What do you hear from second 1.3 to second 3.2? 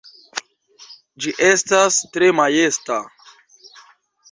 estas tre majesta!